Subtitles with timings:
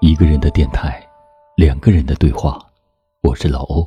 [0.00, 0.98] 一个人的电台，
[1.56, 2.58] 两个人的对话。
[3.20, 3.86] 我是老欧。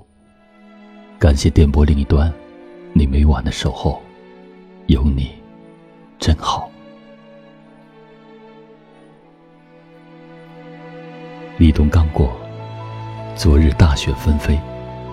[1.17, 2.31] 感谢电波另一端，
[2.93, 3.99] 你每晚的守候。
[4.85, 5.31] 有你，
[6.19, 6.69] 真好。
[11.57, 12.31] 立冬刚过，
[13.35, 14.59] 昨日大雪纷飞，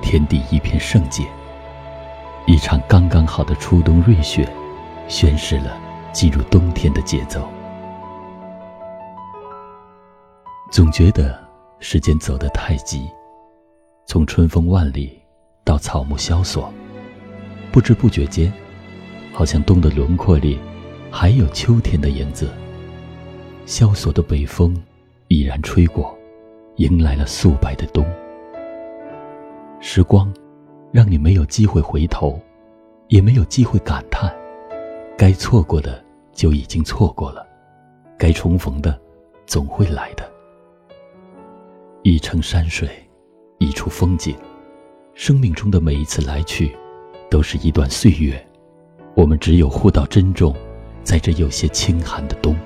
[0.03, 1.25] 天地一片圣洁。
[2.47, 4.47] 一场刚刚好的初冬瑞雪，
[5.09, 5.79] 宣示了
[6.13, 7.49] 进入冬天的节奏。
[10.71, 11.37] 总觉得
[11.81, 13.11] 时间走得太急，
[14.07, 15.21] 从春风万里
[15.65, 16.73] 到草木萧索，
[17.73, 18.53] 不知不觉间，
[19.33, 20.61] 好像冬的轮廓里
[21.11, 22.49] 还有秋天的影子。
[23.67, 24.81] 萧索的北风
[25.27, 26.17] 已然吹过，
[26.77, 28.07] 迎来了素白的冬。
[29.81, 30.33] 时光
[30.93, 32.41] 让你没有机会回头，
[33.09, 34.33] 也没有机会感叹，
[35.19, 36.01] 该错过的
[36.33, 37.45] 就已经错过了，
[38.17, 38.97] 该重逢的
[39.47, 40.30] 总会来的。
[42.03, 42.89] 一程山水，
[43.59, 44.35] 一处风景，
[45.13, 46.75] 生命中的每一次来去，
[47.31, 48.43] 都是一段岁月。
[49.15, 50.57] 我们只有互道珍重，
[51.05, 52.57] 在这有些清寒的冬。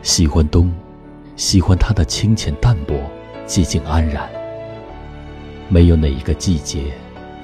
[0.00, 0.72] 喜欢冬，
[1.36, 2.98] 喜欢它的清浅淡泊，
[3.46, 4.26] 寂静安然。
[5.68, 6.84] 没有哪一个季节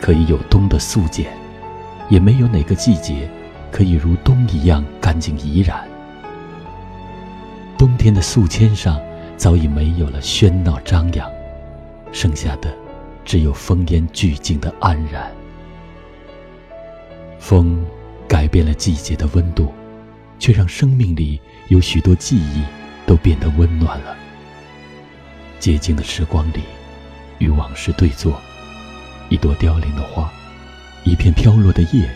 [0.01, 1.31] 可以有冬的素简，
[2.09, 3.29] 也没有哪个季节
[3.71, 5.87] 可以如冬一样干净怡然。
[7.77, 8.99] 冬天的素笺上。
[9.39, 11.31] 早已没有了喧闹张扬，
[12.11, 12.77] 剩下的
[13.25, 15.33] 只有风烟俱静的安然。
[17.39, 17.86] 风
[18.27, 19.72] 改变了季节的温度，
[20.41, 22.64] 却让生命里有许多记忆
[23.06, 24.16] 都变得温暖了。
[25.61, 26.62] 洁净的时光里，
[27.39, 28.41] 与往事对坐，
[29.28, 30.28] 一朵凋零的花，
[31.05, 32.11] 一片飘落的叶，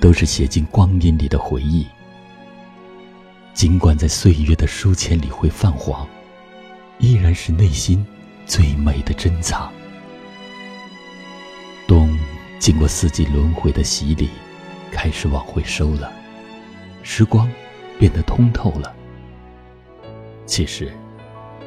[0.00, 1.84] 都是写进光阴里的回忆。
[3.52, 6.06] 尽管在岁月的书签里会泛黄。
[7.02, 8.06] 依然是内心
[8.46, 9.70] 最美的珍藏。
[11.88, 12.16] 冬
[12.60, 14.30] 经过四季轮回的洗礼，
[14.92, 16.12] 开始往回收了，
[17.02, 17.50] 时光
[17.98, 18.94] 变得通透了。
[20.46, 20.92] 其实，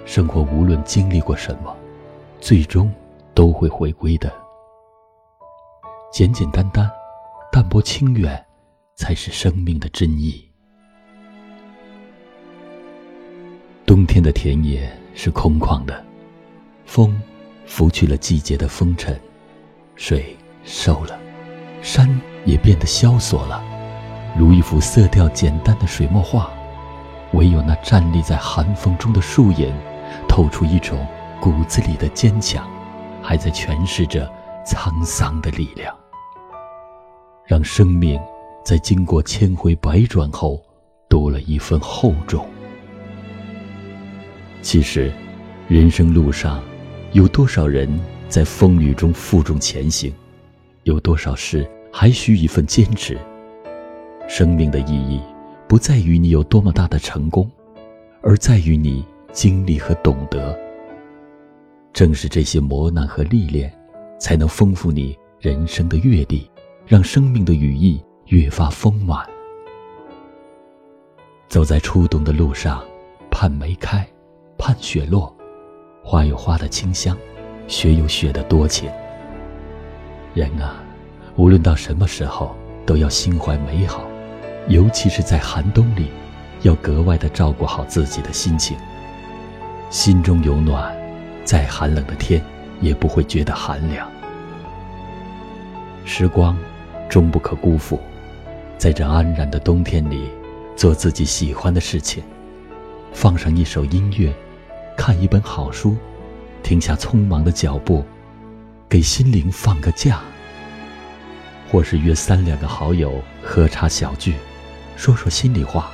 [0.06, 1.76] 生活无论经历过什么，
[2.40, 2.90] 最终
[3.34, 4.34] 都会回归的。
[6.14, 6.90] 简简单单，
[7.52, 8.42] 淡泊清远，
[8.96, 10.50] 才是生命的真意。
[13.86, 14.90] 冬天的田野。
[15.16, 16.06] 是空旷的，
[16.86, 17.20] 风
[17.66, 19.20] 拂去了季节的风尘，
[19.96, 21.18] 水瘦了，
[21.82, 22.08] 山
[22.46, 23.64] 也变得萧索了，
[24.38, 26.52] 如一幅色调简单的水墨画。
[27.32, 29.74] 唯有那站立在寒风中的树影，
[30.28, 31.06] 透出一种
[31.42, 32.70] 骨子里的坚强，
[33.22, 34.32] 还在诠释着
[34.66, 35.94] 沧桑的力量，
[37.46, 38.22] 让生命
[38.64, 40.62] 在经过千回百转后，
[41.10, 42.46] 多了一份厚重。
[44.66, 45.14] 其实，
[45.68, 46.60] 人生路上，
[47.12, 47.88] 有多少人
[48.28, 50.12] 在风雨中负重前行？
[50.86, 53.16] 有多少事还需一份坚持？
[54.28, 55.22] 生命的意义，
[55.68, 57.48] 不在于你有多么大的成功，
[58.24, 60.58] 而在于你经历和懂得。
[61.94, 63.72] 正是这些磨难和历练，
[64.20, 66.50] 才能丰富你人生的阅历，
[66.88, 69.24] 让生命的羽翼越发丰满。
[71.50, 72.84] 走在初冬的路上，
[73.30, 74.04] 盼梅开。
[74.58, 75.34] 盼雪落，
[76.04, 77.16] 花有花的清香，
[77.68, 78.90] 雪有雪的多情。
[80.34, 80.82] 人啊，
[81.36, 82.56] 无论到什么时候，
[82.86, 84.06] 都要心怀美好，
[84.68, 86.08] 尤其是在寒冬里，
[86.62, 88.78] 要格外的照顾好自己的心情。
[89.90, 90.96] 心中有暖，
[91.44, 92.42] 再寒冷的天
[92.82, 94.10] 也不会觉得寒凉。
[96.06, 96.58] 时光，
[97.10, 98.00] 终不可辜负，
[98.78, 100.30] 在这安然的冬天里，
[100.76, 102.24] 做自己喜欢的事情，
[103.12, 104.34] 放上一首音乐。
[104.98, 105.96] 看一本好书，
[106.64, 108.04] 停下匆忙的脚步，
[108.90, 110.22] 给心灵放个假。
[111.70, 114.36] 或是约三两个好友喝茶小聚，
[114.96, 115.92] 说说心里话，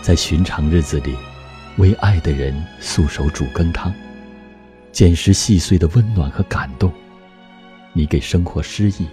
[0.00, 1.14] 在寻常日子里，
[1.76, 3.92] 为爱的人素手煮羹汤，
[4.92, 6.90] 捡拾细碎的温暖和感动。
[7.92, 9.06] 你给生活诗意，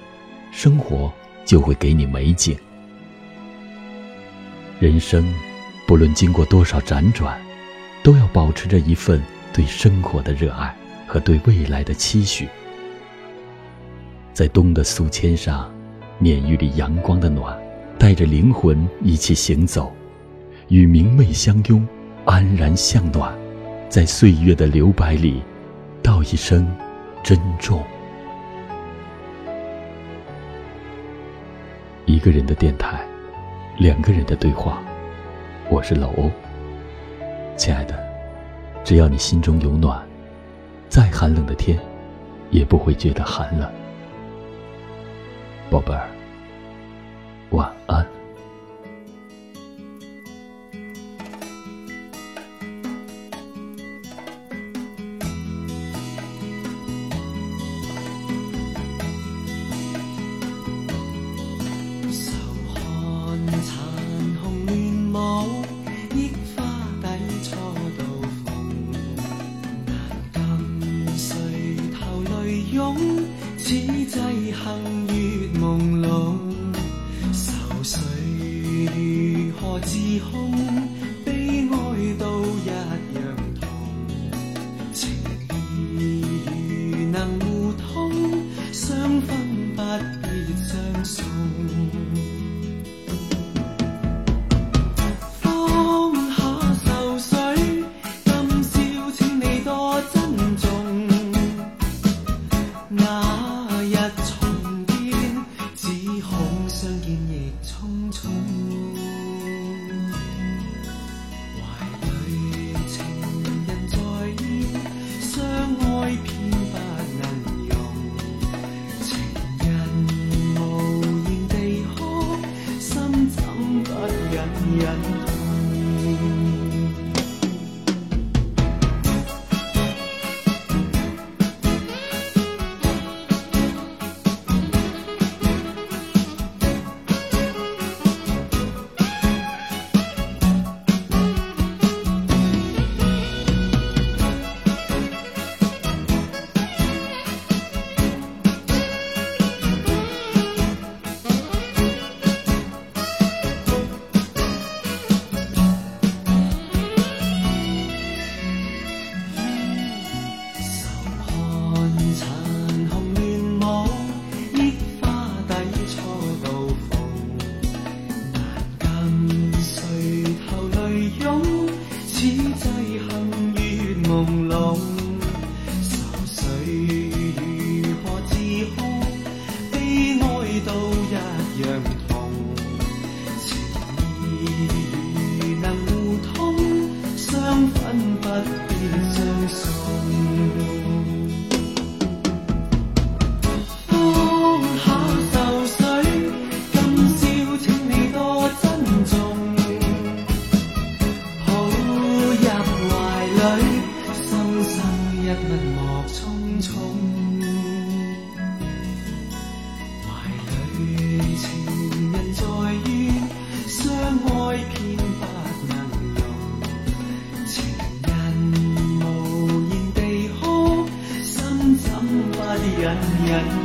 [0.51, 1.11] 生活
[1.43, 2.57] 就会给你美景。
[4.79, 5.33] 人生，
[5.87, 7.39] 不论经过多少辗转。
[8.03, 9.23] 都要保持着一份
[9.53, 10.75] 对生活的热爱
[11.07, 12.49] 和对未来的期许，
[14.33, 15.73] 在冬的素笺上，
[16.19, 17.57] 免一缕阳光的暖，
[17.97, 19.95] 带着灵魂一起行走，
[20.67, 21.87] 与明媚相拥，
[22.25, 23.33] 安然向暖，
[23.87, 25.41] 在岁月的留白里，
[26.01, 26.69] 道一声
[27.23, 27.81] 珍重。
[32.05, 33.01] 一个人的电台，
[33.77, 34.83] 两个人的对话，
[35.69, 36.29] 我是老欧。
[37.55, 37.97] 亲爱的，
[38.83, 40.01] 只要你心中有暖，
[40.89, 41.79] 再寒冷的天，
[42.49, 43.69] 也不会觉得寒冷。
[45.69, 46.07] 宝贝儿，
[47.51, 48.12] 晚安。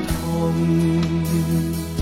[0.06, 1.97] 痛。